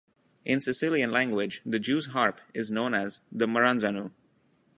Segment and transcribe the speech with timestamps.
[0.45, 4.09] In Sicilian language the Jew's harp is known as the "Marranzanu".